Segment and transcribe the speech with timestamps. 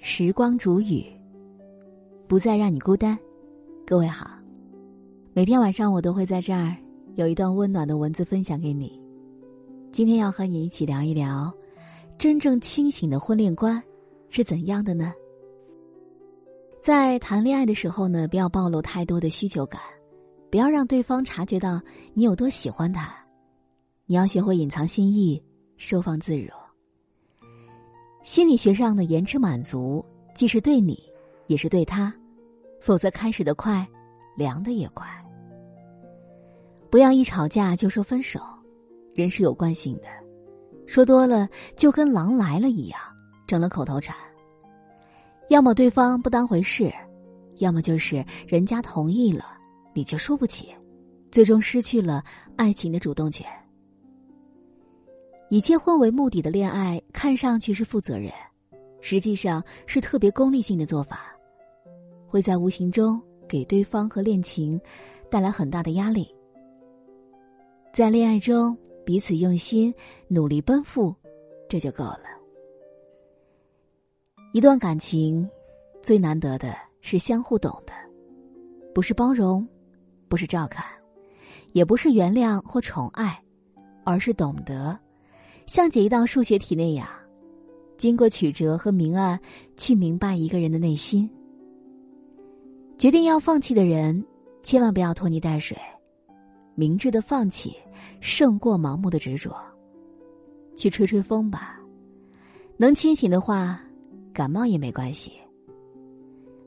[0.00, 1.04] 时光煮雨，
[2.28, 3.18] 不再让你孤单。
[3.84, 4.30] 各位好，
[5.32, 6.76] 每天晚上我都会在这儿
[7.16, 9.00] 有一段温暖的文字分享给你。
[9.90, 11.52] 今天要和你一起聊一聊，
[12.16, 13.82] 真正清醒的婚恋观
[14.30, 15.12] 是怎样的呢？
[16.80, 19.80] 在谈恋爱的时候呢，不要暴露太多的需求感，
[20.48, 21.80] 不要让对方察觉到
[22.14, 23.12] 你有多喜欢他。
[24.06, 25.42] 你要学会隐藏心意，
[25.76, 26.46] 收放自如。
[28.28, 31.02] 心理学上的延迟满足，既是对你，
[31.46, 32.14] 也是对他，
[32.78, 33.88] 否则开始的快，
[34.36, 35.08] 凉的也快。
[36.90, 38.38] 不要一吵架就说分手，
[39.14, 40.08] 人是有惯性的，
[40.86, 43.00] 说多了就跟狼来了一样，
[43.46, 44.14] 成了口头禅。
[45.48, 46.92] 要么对方不当回事，
[47.60, 49.56] 要么就是人家同意了，
[49.94, 50.68] 你就输不起，
[51.32, 52.22] 最终失去了
[52.56, 53.46] 爱情的主动权。
[55.50, 58.30] 以结婚为目的的恋爱，看上去是负责任，
[59.00, 61.34] 实际上是特别功利性的做法，
[62.26, 64.78] 会在无形中给对方和恋情
[65.30, 66.28] 带来很大的压力。
[67.92, 69.92] 在恋爱中，彼此用心、
[70.28, 71.14] 努力奔赴，
[71.66, 72.24] 这就够了。
[74.52, 75.48] 一段感情
[76.02, 77.92] 最难得的是相互懂的，
[78.94, 79.66] 不是包容，
[80.28, 80.84] 不是照看，
[81.72, 83.42] 也不是原谅或宠爱，
[84.04, 84.98] 而是懂得。
[85.68, 87.06] 像解一道数学题那样，
[87.98, 89.38] 经过曲折和明暗，
[89.76, 91.28] 去明白一个人的内心。
[92.96, 94.24] 决定要放弃的人，
[94.62, 95.76] 千万不要拖泥带水，
[96.74, 97.76] 明智的放弃
[98.18, 99.54] 胜过盲目的执着。
[100.74, 101.78] 去吹吹风吧，
[102.78, 103.78] 能清醒的话，
[104.32, 105.32] 感冒也没关系。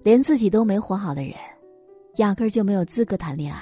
[0.04, 1.34] 连自己都没活好的人，
[2.18, 3.62] 压根儿就没有资格谈恋爱。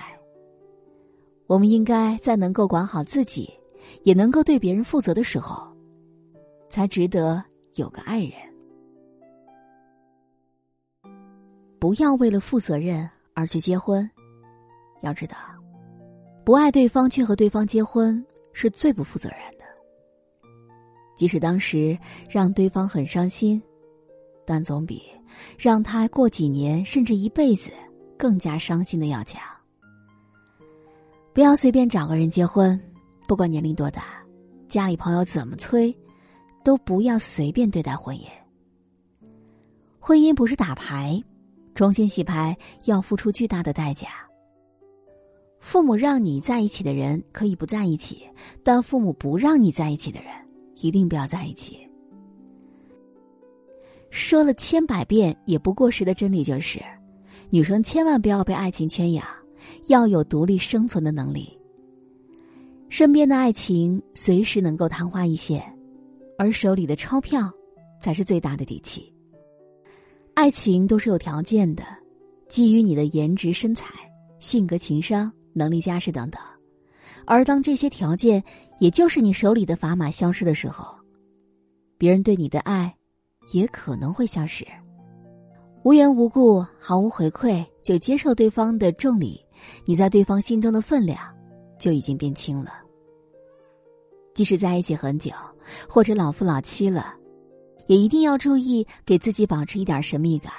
[1.48, 3.50] 我们应该在能够管好自己。
[4.04, 5.68] 也能够对别人负责的时候，
[6.70, 7.44] 才值得
[7.76, 8.34] 有个爱人。
[11.80, 14.10] 不要为了负责任而去结婚。
[15.02, 15.38] 要知道，
[16.44, 19.66] 不爱对方却和对方结婚是最不负责任的。
[21.16, 21.98] 即使当时
[22.30, 23.62] 让对方很伤心，
[24.46, 25.04] 但总比
[25.58, 27.72] 让他过几年甚至一辈子
[28.18, 29.42] 更加伤心的要强。
[31.34, 32.78] 不要随便找个人结婚。
[33.30, 34.26] 不管年龄多大，
[34.68, 35.96] 家里朋友怎么催，
[36.64, 38.24] 都不要随便对待婚姻。
[40.00, 41.24] 婚姻不是打牌，
[41.76, 44.08] 重新洗牌要付出巨大的代价。
[45.60, 48.28] 父母让你在一起的人可以不在一起，
[48.64, 50.32] 但父母不让你在一起的人
[50.78, 51.88] 一定不要在一起。
[54.10, 56.82] 说了千百遍也不过时的真理就是：
[57.52, 59.24] 女生千万不要被爱情圈养，
[59.86, 61.59] 要有独立生存的能力。
[62.90, 65.64] 身边的爱情随时能够昙花一现，
[66.38, 67.50] 而手里的钞票
[68.02, 69.14] 才是最大的底气。
[70.34, 71.84] 爱情都是有条件的，
[72.48, 73.94] 基于你的颜值、身材、
[74.40, 76.42] 性格、情商、能力、家世等等。
[77.26, 78.44] 而当这些条件，
[78.80, 80.96] 也就是你手里的砝码消失的时候，
[81.98, 82.94] 别人对你的爱
[83.54, 84.66] 也可能会消失。
[85.84, 89.40] 无缘无故、毫无回馈就接受对方的重礼，
[89.86, 91.20] 你在对方心中的分量。
[91.80, 92.74] 就已经变轻了。
[94.36, 95.32] 即使在一起很久，
[95.90, 97.16] 或者老夫老妻了，
[97.88, 100.54] 也一定要注意给自己保持一点神秘感。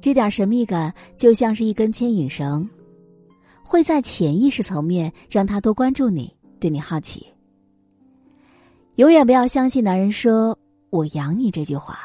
[0.00, 2.68] 这点神秘感就像是一根牵引绳，
[3.64, 7.26] 会在潜意识层面让他多关注你，对你好奇。
[8.96, 10.56] 永远不要相信男人说
[10.90, 11.98] “我养你”这句话。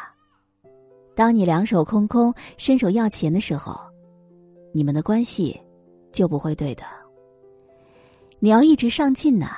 [1.14, 3.80] 当你两手空空伸手要钱的时候，
[4.74, 5.60] 你们的关系
[6.12, 6.84] 就不会对的。
[8.44, 9.52] 你要一直上进呐，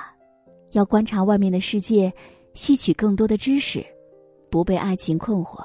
[0.72, 2.12] 要观察外面的世界，
[2.52, 3.82] 吸取更多的知识，
[4.50, 5.64] 不被爱情困惑。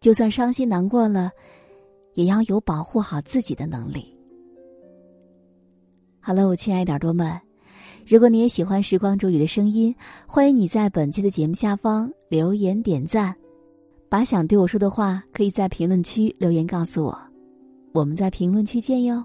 [0.00, 1.30] 就算伤心难过了，
[2.14, 4.16] 也要有保护好自己的能力。
[6.18, 7.38] 好了，我亲爱的耳朵们，
[8.06, 9.94] 如果你也喜欢时光煮雨的声音，
[10.26, 13.36] 欢迎你在本期的节目下方留言点赞，
[14.08, 17.18] 把想对我说的话，可以在评论区留言告诉我，
[17.92, 19.22] 我们在评论区见哟。